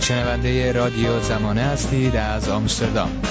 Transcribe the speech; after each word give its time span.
شنونده 0.00 0.72
رادیو 0.72 1.20
زمانه 1.20 1.62
هستید 1.62 2.16
از 2.16 2.48
آمستردام 2.48 3.22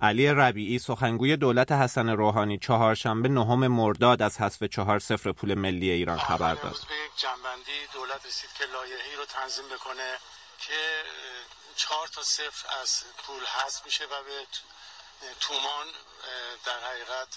علی 0.00 0.28
ربیعی 0.28 0.78
سخنگوی 0.78 1.36
دولت 1.36 1.72
حسن 1.72 2.08
روحانی 2.08 2.58
چهارشنبه 2.58 3.28
نهم 3.28 3.66
مرداد 3.66 4.22
از 4.22 4.40
حذف 4.40 4.64
چهار 4.64 4.98
صفر 4.98 5.32
پول 5.32 5.54
ملی 5.54 5.90
ایران 5.90 6.18
خبر 6.18 6.54
داد. 6.54 6.76
جنبندی 7.16 7.78
دولت 7.94 8.26
رسید 8.26 8.50
که 8.58 8.64
لایحه‌ای 8.64 9.16
رو 9.16 9.24
تنظیم 9.24 9.64
بکنه 9.74 10.08
که 10.58 10.80
چهار 11.76 12.08
تا 12.08 12.22
صفر 12.22 12.68
از 12.82 13.02
پول 13.26 13.42
حذف 13.56 13.84
میشه 13.84 14.04
و 14.04 14.08
به 14.28 15.26
تومان 15.40 15.86
در 16.66 16.78
حقیقت 16.88 17.28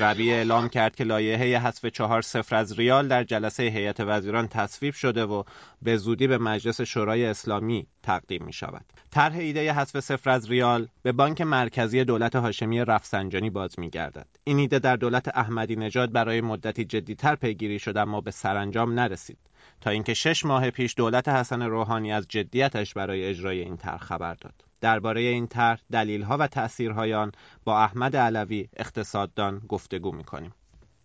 ربیع 0.00 0.34
اعلام 0.34 0.68
کرد 0.68 0.96
که 0.96 1.04
لایحه 1.04 1.58
حذف 1.58 1.86
چهار 1.86 2.22
صفر 2.22 2.56
از 2.56 2.78
ریال 2.78 3.08
در 3.08 3.24
جلسه 3.24 3.62
هیئت 3.62 4.00
وزیران 4.00 4.48
تصویب 4.48 4.94
شده 4.94 5.24
و 5.24 5.42
به 5.82 5.96
زودی 5.96 6.26
به 6.26 6.38
مجلس 6.38 6.80
شورای 6.80 7.26
اسلامی 7.26 7.86
تقدیم 8.02 8.44
می 8.44 8.52
شود. 8.52 8.84
طرح 9.10 9.36
ایده 9.38 9.72
حذف 9.72 10.00
صفر 10.00 10.30
از 10.30 10.50
ریال 10.50 10.88
به 11.02 11.12
بانک 11.12 11.40
مرکزی 11.40 12.04
دولت 12.04 12.36
هاشمی 12.36 12.80
رفسنجانی 12.84 13.50
باز 13.50 13.78
می 13.78 13.90
گردد. 13.90 14.26
این 14.44 14.58
ایده 14.58 14.78
در 14.78 14.96
دولت 14.96 15.28
احمدی 15.36 15.76
نژاد 15.76 16.12
برای 16.12 16.40
مدتی 16.40 16.84
جدیتر 16.84 17.34
پیگیری 17.34 17.78
شده 17.78 18.00
اما 18.00 18.20
به 18.20 18.30
سرانجام 18.30 18.92
نرسید 18.92 19.38
تا 19.80 19.90
اینکه 19.90 20.14
شش 20.14 20.44
ماه 20.44 20.70
پیش 20.70 20.94
دولت 20.96 21.28
حسن 21.28 21.62
روحانی 21.62 22.12
از 22.12 22.26
جدیتش 22.28 22.94
برای 22.94 23.24
اجرای 23.24 23.60
این 23.60 23.76
طرح 23.76 23.98
خبر 23.98 24.34
داد. 24.34 24.64
درباره 24.80 25.20
این 25.20 25.46
طرح 25.46 25.80
دلیلها 25.92 26.36
و 26.36 26.46
تأثیرهای 26.46 27.14
آن 27.14 27.32
با 27.64 27.82
احمد 27.82 28.16
علوی 28.16 28.68
اقتصاددان 28.76 29.62
گفتگو 29.68 30.12
می‌کنیم. 30.12 30.52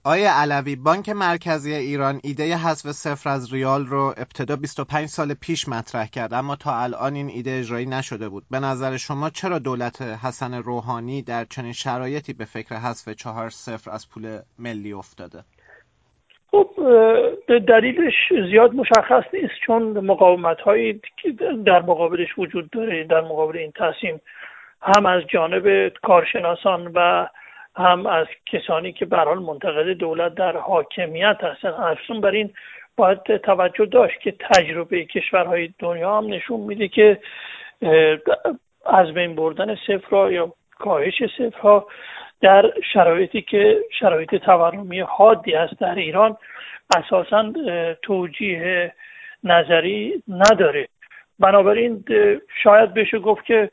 آیا 0.05 0.35
علوی 0.35 0.75
بانک 0.75 1.09
مرکزی 1.09 1.73
ایران 1.73 2.19
ایده 2.23 2.57
حذف 2.57 2.91
صفر 2.91 3.29
از 3.29 3.53
ریال 3.53 3.85
رو 3.85 4.13
ابتدا 4.17 4.55
25 4.55 5.09
سال 5.09 5.33
پیش 5.33 5.67
مطرح 5.67 6.07
کرد 6.07 6.33
اما 6.33 6.55
تا 6.55 6.79
الان 6.79 7.15
این 7.15 7.29
ایده 7.29 7.51
اجرایی 7.59 7.85
نشده 7.85 8.29
بود. 8.29 8.45
به 8.49 8.59
نظر 8.59 8.97
شما 8.97 9.29
چرا 9.29 9.59
دولت 9.59 10.01
حسن 10.01 10.53
روحانی 10.53 11.21
در 11.21 11.45
چنین 11.45 11.73
شرایطی 11.73 12.33
به 12.33 12.45
فکر 12.45 12.75
حذف 12.75 13.09
چهار 13.09 13.49
صفر 13.49 13.91
از 13.91 14.09
پول 14.09 14.39
ملی 14.59 14.93
افتاده؟ 14.93 15.43
خب 16.53 16.69
دلیلش 17.47 18.13
زیاد 18.49 18.73
مشخص 18.73 19.23
نیست 19.33 19.53
چون 19.65 19.83
مقاومت 19.83 20.61
هایی 20.61 21.01
که 21.17 21.31
در 21.65 21.81
مقابلش 21.81 22.37
وجود 22.37 22.69
داره 22.69 23.03
در 23.03 23.21
مقابل 23.21 23.57
این 23.57 23.71
تصمیم 23.71 24.21
هم 24.81 25.05
از 25.05 25.21
جانب 25.27 25.87
کارشناسان 25.89 26.91
و 26.95 27.27
هم 27.75 28.05
از 28.05 28.27
کسانی 28.45 28.93
که 28.93 29.05
به 29.05 29.17
حال 29.17 29.39
منتقد 29.39 29.91
دولت 29.91 30.35
در 30.35 30.57
حاکمیت 30.57 31.37
هستن. 31.41 31.69
افزون 31.69 32.21
بر 32.21 32.31
این 32.31 32.53
باید 32.97 33.37
توجه 33.37 33.85
داشت 33.85 34.19
که 34.19 34.31
تجربه 34.39 35.05
کشورهای 35.05 35.73
دنیا 35.79 36.17
هم 36.17 36.27
نشون 36.27 36.59
میده 36.59 36.87
که 36.87 37.19
از 38.85 39.13
بین 39.13 39.35
بردن 39.35 39.75
صفر 39.87 40.31
یا 40.31 40.53
کاهش 40.79 41.23
صفرها 41.37 41.87
در 42.43 42.73
شرایطی 42.93 43.41
که 43.41 43.79
شرایط 43.99 44.35
تورمی 44.35 44.99
حادی 44.99 45.53
است 45.53 45.79
در 45.79 45.95
ایران 45.95 46.37
اساسا 46.97 47.53
توجیه 48.01 48.93
نظری 49.43 50.23
نداره. 50.27 50.87
بنابراین 51.39 52.03
شاید 52.63 52.93
بشه 52.93 53.19
گفت 53.19 53.45
که 53.45 53.69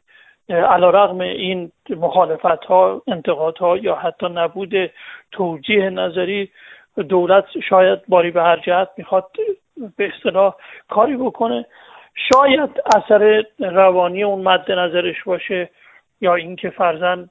علا 0.48 0.91
رغم 0.91 1.20
این 1.20 1.72
مخالفت 1.91 2.64
ها 2.64 3.02
انتقاد 3.08 3.58
ها 3.58 3.76
یا 3.76 3.94
حتی 3.94 4.26
نبود 4.28 4.91
توجیه 5.32 5.91
نظری 5.91 6.50
دولت 7.08 7.44
شاید 7.68 7.98
باری 8.08 8.30
به 8.30 8.42
هر 8.42 8.56
جهت 8.56 8.88
می‌خواد 8.96 9.30
به 9.96 10.12
اصطلاح 10.14 10.54
کاری 10.88 11.16
بکنه. 11.16 11.66
شاید 12.32 12.70
اثر 12.96 13.44
روانی 13.58 14.22
اون 14.22 14.42
مد 14.42 14.72
نظرش 14.72 15.24
باشه. 15.24 15.70
یا 16.20 16.34
اینکه 16.34 16.70
فرزند 16.70 17.30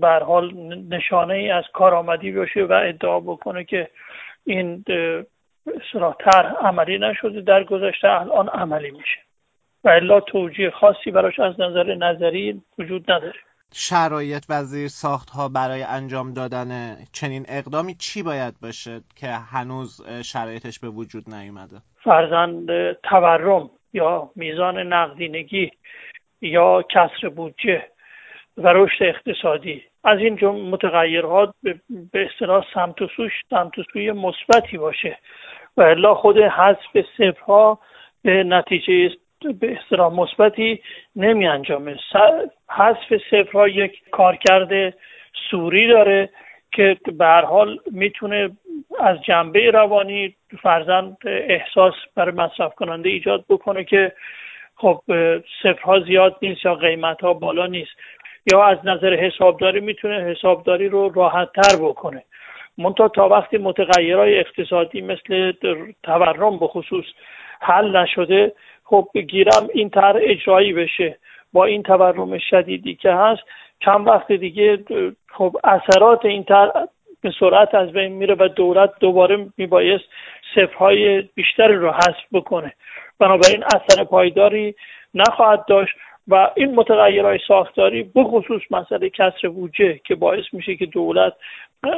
به 0.00 0.08
حال 0.26 0.54
نشانه 0.90 1.34
ای 1.34 1.50
از 1.50 1.64
کارآمدی 1.72 2.32
باشه 2.32 2.64
و 2.64 2.72
ادعا 2.72 3.20
بکنه 3.20 3.64
که 3.64 3.90
این 4.44 4.84
اصطلاح 5.76 6.14
عملی 6.60 6.98
نشده 6.98 7.40
در 7.40 7.64
گذشته 7.64 8.08
الان 8.08 8.48
عملی 8.48 8.90
میشه. 8.90 9.18
و 9.84 9.88
الا 9.88 10.20
توجیه 10.20 10.70
خاصی 10.70 11.10
براش 11.10 11.40
از 11.40 11.60
نظر 11.60 11.94
نظری 11.94 12.62
وجود 12.78 13.10
نداره. 13.10 13.38
شرایط 13.72 14.44
وزیر 14.48 14.88
ساخت 14.88 15.30
ها 15.30 15.48
برای 15.48 15.82
انجام 15.82 16.32
دادن 16.32 16.96
چنین 17.12 17.44
اقدامی 17.48 17.94
چی 17.94 18.22
باید 18.22 18.54
باشه 18.62 19.00
که 19.16 19.26
هنوز 19.26 20.06
شرایطش 20.24 20.78
به 20.78 20.88
وجود 20.88 21.34
نیومده؟ 21.34 21.76
فرزند 22.04 22.92
تورم 22.92 23.70
یا 23.92 24.30
میزان 24.36 24.78
نقدینگی 24.78 25.70
یا 26.40 26.82
کسر 26.82 27.28
بودجه 27.28 27.86
و 28.58 28.68
رشد 28.68 29.02
اقتصادی. 29.02 29.82
از 30.04 30.18
این 30.18 30.38
متغیرها 30.48 31.54
به 32.12 32.26
اصطلاح 32.32 32.64
سمت 32.74 33.02
و 33.02 33.06
سوش 33.16 33.32
سمت 33.50 33.78
و 33.78 33.82
سوی 33.92 34.12
مثبتی 34.12 34.78
باشه 34.78 35.18
و 35.76 35.82
الا 35.82 36.14
خود 36.14 36.38
حذف 36.38 37.06
صفرها 37.16 37.78
به 38.22 38.44
نتیجه 38.44 39.10
به 39.60 39.78
اصطلاح 39.78 40.12
مثبتی 40.12 40.82
نمی 41.16 41.46
انجامه. 41.46 41.96
حذف 42.70 43.16
صفرها 43.30 43.68
یک 43.68 44.02
کارکرد 44.10 44.94
سوری 45.50 45.88
داره 45.88 46.30
که 46.72 46.96
به 47.18 47.24
هر 47.24 47.44
حال 47.44 47.78
می‌تونه 47.90 48.50
از 49.00 49.22
جنبه 49.22 49.70
روانی 49.70 50.34
فرزند 50.62 51.16
احساس 51.26 51.94
برای 52.14 52.34
مصرف 52.34 52.74
کننده 52.74 53.08
ایجاد 53.08 53.44
بکنه 53.48 53.84
که 53.84 54.12
خب 54.76 55.02
صفرها 55.62 56.00
زیاد 56.00 56.36
نیست 56.42 56.64
یا 56.64 56.74
قیمت 56.74 57.20
ها 57.20 57.34
بالا 57.34 57.66
نیست. 57.66 57.92
یا 58.52 58.64
از 58.64 58.78
نظر 58.84 59.14
حسابداری 59.14 59.80
می‌تونه 59.80 60.14
حسابداری 60.14 60.88
رو 60.88 61.08
راحت 61.08 61.48
تر 61.52 61.76
بکنه. 61.76 62.22
منتها 62.78 63.08
تا 63.08 63.28
وقتی 63.28 63.58
متغیرهای 63.58 64.38
اقتصادی 64.38 65.00
مثل 65.00 65.52
تورم 66.02 66.58
به 66.58 66.66
خصوص 66.66 67.04
حل 67.60 67.96
نشده 67.96 68.52
خب 68.84 69.08
گیرم 69.28 69.68
این 69.74 69.90
طرح 69.90 70.20
اجرایی 70.20 70.72
بشه. 70.72 71.18
با 71.52 71.64
این 71.64 71.82
تورم 71.82 72.38
شدیدی 72.38 72.94
که 72.94 73.12
هست 73.12 73.42
چند 73.84 74.06
وقت 74.06 74.32
دیگه 74.32 74.78
خب 75.32 75.56
اثرات 75.64 76.24
این 76.24 76.44
طرح 76.44 76.72
به 77.20 77.32
سرعت 77.40 77.74
از 77.74 77.92
بین 77.92 78.12
میره 78.12 78.36
و 78.38 78.48
دولت 78.48 78.90
دوباره 79.00 79.46
میبایست 79.56 80.04
صفرهای 80.54 81.22
بیشتری 81.34 81.74
رو 81.74 81.90
حذف 81.90 82.24
بکنه. 82.32 82.72
بنابراین 83.18 83.64
اثر 83.64 84.04
پایداری 84.04 84.74
نخواهد 85.14 85.64
داشت. 85.68 85.96
و 86.28 86.50
این 86.54 86.74
متغیرهای 86.74 87.38
ساختاری 87.48 88.10
بخصوص 88.14 88.62
مسئله 88.70 89.10
کسر 89.10 89.48
بودجه 89.48 90.00
که 90.04 90.14
باعث 90.14 90.44
میشه 90.52 90.76
که 90.76 90.86
دولت 90.86 91.32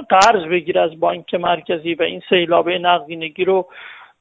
قرض 0.08 0.44
بگیره 0.44 0.80
از 0.80 1.00
بانک 1.00 1.34
مرکزی 1.34 1.94
و 1.94 2.02
این 2.02 2.22
سیلابه 2.28 2.78
نقدینگی 2.78 3.44
رو 3.44 3.66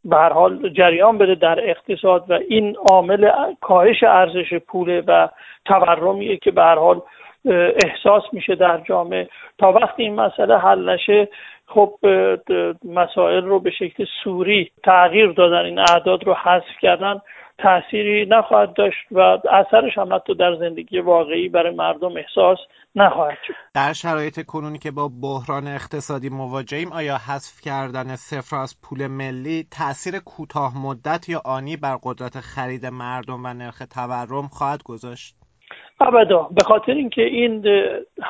به 0.05 0.15
هر 0.15 0.33
حال 0.33 0.69
جریان 0.69 1.17
بده 1.17 1.35
در 1.35 1.69
اقتصاد 1.69 2.25
و 2.29 2.39
این 2.47 2.75
عامل 2.91 3.31
کاهش 3.61 4.03
ارزش 4.03 4.53
پوله 4.53 5.03
و 5.07 5.27
تورمیه 5.65 6.37
که 6.37 6.51
به 6.51 6.61
هر 6.61 6.75
حال 6.75 7.01
احساس 7.85 8.23
میشه 8.33 8.55
در 8.55 8.77
جامعه. 8.77 9.29
تا 9.57 9.71
وقتی 9.71 10.03
این 10.03 10.15
مسئله 10.15 10.57
حل 10.57 10.89
نشه 10.89 11.27
خب 11.67 11.93
مسائل 12.85 13.43
رو 13.43 13.59
به 13.59 13.71
شکل 13.71 14.05
سوری 14.23 14.71
تغییر 14.83 15.31
دادن 15.31 15.65
این 15.65 15.79
اعداد 15.79 16.23
رو 16.23 16.33
حذف 16.33 16.77
کردن 16.81 17.21
تأثیری 17.63 18.25
نخواهد 18.25 18.73
داشت 18.73 18.97
و 19.11 19.19
اثرش 19.49 19.97
هم 19.97 20.13
حتی 20.13 20.35
در 20.35 20.55
زندگی 20.55 20.99
واقعی 20.99 21.49
برای 21.49 21.75
مردم 21.75 22.17
احساس 22.17 22.57
نخواهد 22.95 23.37
شد. 23.47 23.53
در 23.75 23.93
شرایط 23.93 24.45
کنونی 24.45 24.77
که 24.77 24.91
با 24.91 25.09
بحران 25.21 25.67
اقتصادی 25.67 26.29
مواجهیم 26.29 26.93
آیا 26.93 27.17
حذف 27.17 27.61
کردن 27.61 28.15
صفر 28.15 28.55
از 28.55 28.75
پول 28.83 29.07
ملی 29.07 29.67
تاثیر 29.77 30.19
کوتاه 30.19 30.73
مدت 30.85 31.29
یا 31.29 31.41
آنی 31.45 31.77
بر 31.77 31.97
قدرت 32.03 32.39
خرید 32.39 32.85
مردم 32.85 33.45
و 33.45 33.53
نرخ 33.53 33.83
تورم 33.95 34.47
خواهد 34.47 34.83
گذاشت؟ 34.83 35.35
ابدا 36.01 36.49
به 36.51 36.63
خاطر 36.63 36.91
اینکه 36.91 37.21
این 37.21 37.65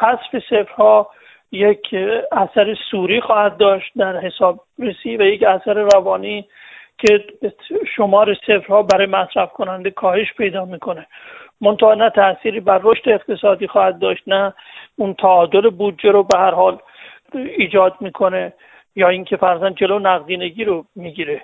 حذف 0.02 0.44
صفرها 0.50 1.10
یک 1.52 1.96
اثر 2.32 2.76
سوری 2.92 3.22
خواهد 3.22 3.58
داشت 3.58 3.92
در 3.98 4.18
حساب 4.18 4.60
رسی 4.80 5.18
و 5.18 5.22
یک 5.22 5.44
اثر 5.44 5.74
روانی 5.74 6.46
که 7.00 7.24
شمار 7.96 8.34
صفرها 8.34 8.84
برای 8.84 9.08
مصرف 9.08 9.54
کننده 9.54 9.92
کاهش 9.92 10.34
پیدا 10.34 10.66
می‌کنه. 10.66 11.08
منتها 11.62 11.94
نه 11.94 12.10
تأثیری 12.10 12.60
بر 12.60 12.80
رشد 12.84 13.10
اقتصادی 13.10 13.68
خواهد 13.68 14.00
داشت 14.00 14.24
نه 14.28 14.54
اون 14.96 15.14
تعادل 15.14 15.70
بودجه 15.70 16.12
رو 16.12 16.24
به 16.24 16.40
هر 16.40 16.52
حال 16.52 16.78
ایجاد 17.34 17.96
می‌کنه 18.00 18.54
یا 18.96 19.10
اینکه 19.10 19.38
فرزن 19.38 19.74
جلو 19.74 20.00
نقدینگی 20.00 20.64
رو 20.64 20.86
می‌گیره 20.96 21.42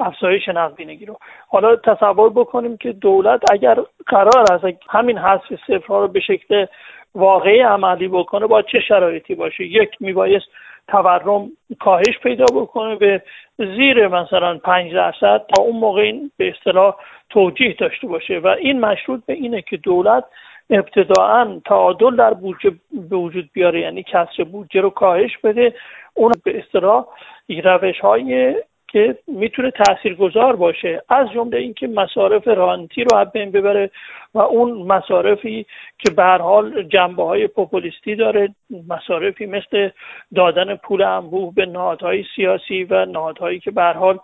افزایش 0.00 0.48
نقدینگی 0.48 1.06
رو. 1.06 1.16
حالا 1.48 1.76
تصور 1.76 2.30
بکنیم 2.30 2.76
که 2.76 2.92
دولت 2.92 3.52
اگر 3.52 3.78
قرار 4.06 4.52
است 4.52 4.64
همین 4.90 5.18
حذف 5.18 5.54
صفرها 5.66 6.00
رو 6.00 6.08
به 6.08 6.20
شکل 6.20 6.66
واقعی 7.14 7.60
عملی 7.60 8.08
بکنه 8.08 8.46
با 8.46 8.62
چه 8.62 8.80
شرایطی 8.80 9.34
باشه؟ 9.34 9.64
یک 9.64 9.90
میبایست 10.00 10.46
تورم 10.88 11.50
کاهش 11.80 12.18
پیدا 12.22 12.44
بکنه 12.44 12.96
به 12.96 13.22
زیر 13.58 14.08
مثلا 14.08 14.58
پنج 14.58 14.92
درصد 14.92 15.42
تا 15.54 15.62
اون 15.62 15.76
موقع 15.76 16.00
این 16.00 16.30
به 16.36 16.48
اصطلاح 16.48 16.96
توجیه 17.30 17.74
داشته 17.78 18.06
باشه. 18.06 18.38
و 18.38 18.46
این 18.46 18.80
مشروط 18.80 19.20
به 19.26 19.32
اینه 19.32 19.62
که 19.62 19.76
دولت 19.76 20.24
ابتداعا 20.70 21.60
تعادل 21.64 22.16
در 22.16 22.34
بودجه 22.34 22.72
به 23.10 23.16
وجود 23.16 23.50
بیاره 23.52 23.80
یعنی 23.80 24.02
کسر 24.02 24.44
بودجه 24.44 24.80
رو 24.80 24.90
کاهش 24.90 25.38
بده. 25.38 25.74
اون 26.14 26.32
به 26.44 26.58
اصطلاح 26.58 27.06
روش 27.48 28.00
های 28.00 28.56
که 28.92 29.18
می‌تونه 29.26 29.70
تاثیرگذار 29.70 30.56
باشه. 30.56 31.02
از 31.08 31.30
جمله 31.30 31.58
اینکه 31.58 31.86
مصارف 31.86 32.48
رانتی 32.48 33.04
رو 33.04 33.24
بین 33.24 33.50
ببره 33.50 33.90
و 34.34 34.38
اون 34.38 34.72
مصارفی 34.72 35.66
که 35.98 36.10
به 36.10 36.24
حال 36.24 36.82
جنبه 36.82 37.22
های 37.22 37.46
پوپولیستی 37.46 38.14
داره 38.14 38.48
مصارفی 38.88 39.46
مثل 39.46 39.90
دادن 40.34 40.76
پول 40.76 41.02
انبوه 41.02 41.54
به 41.54 41.66
نهادهای 41.66 42.24
سیاسی 42.36 42.84
و 42.84 43.04
نهادهایی 43.04 43.60
که 43.60 43.70
به 43.70 43.82
حال 43.82 44.18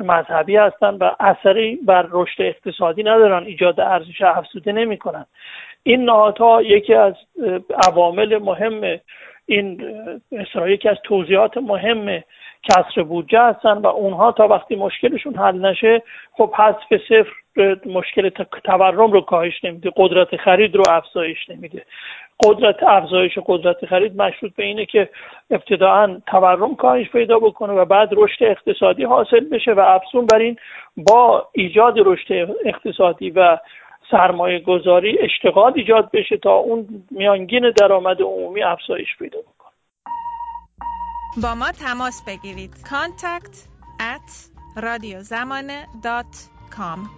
مذهبی 0.00 0.56
هستن 0.56 0.94
و 0.94 1.10
اثری 1.20 1.76
بر 1.76 2.06
رشد 2.10 2.42
اقتصادی 2.42 3.02
ندارن 3.02 3.44
ایجاد 3.44 3.80
ارزش 3.80 4.20
افزوده 4.20 4.72
نمی‌کنن. 4.72 5.26
این 5.82 6.04
نهادها 6.04 6.62
یکی 6.62 6.94
از 6.94 7.14
عوامل 7.88 8.38
مهم 8.38 9.00
این 9.46 9.82
یکی 10.66 10.88
از 10.88 10.96
توضیحات 11.04 11.56
مهم 11.56 12.22
کسر 12.62 13.02
بودجه 13.02 13.42
هستن 13.42 13.78
و 13.78 13.86
اونها 13.86 14.32
تا 14.32 14.48
وقتی 14.48 14.76
مشکلشون 14.76 15.34
حل 15.34 15.66
نشه 15.66 16.02
خب 16.32 16.54
حذف 16.54 17.02
صفر 17.08 17.32
مشکل 17.86 18.30
تورم 18.64 19.12
رو 19.12 19.20
کاهش 19.20 19.64
نمیده 19.64 19.90
قدرت 19.96 20.36
خرید 20.36 20.76
رو 20.76 20.82
افزایش 20.88 21.50
نمیده. 21.50 21.82
قدرت 22.44 22.82
افزایش 22.82 23.38
قدرت 23.46 23.86
خرید 23.86 24.22
مشروط 24.22 24.54
به 24.56 24.64
اینه 24.64 24.86
که 24.86 25.08
ابتداعا 25.50 26.20
تورم 26.26 26.76
کاهش 26.76 27.10
پیدا 27.10 27.38
بکنه 27.38 27.72
و 27.72 27.84
بعد 27.84 28.08
رشد 28.12 28.44
اقتصادی 28.44 29.04
حاصل 29.04 29.40
بشه 29.40 29.72
و 29.72 29.80
افزون 29.80 30.26
بر 30.26 30.38
این 30.38 30.56
با 30.96 31.48
ایجاد 31.52 31.94
رشد 31.98 32.56
اقتصادی 32.64 33.30
و 33.30 33.58
سرمایه 34.10 34.58
گذاری 34.58 35.18
اشتغال 35.18 35.72
ایجاد 35.76 36.10
بشه 36.12 36.36
تا 36.36 36.54
اون 36.54 36.86
میانگین 37.10 37.70
درآمد 37.70 38.22
عمومی 38.22 38.62
افزایش 38.62 39.16
پیدا 39.18 39.38
بکنه. 39.38 39.57
با 41.42 41.54
ما 41.54 41.72
تماس 41.72 42.22
بگیرید 42.22 42.74
contact 42.84 43.56
at 44.00 44.30
radiozamane.com 44.76 47.10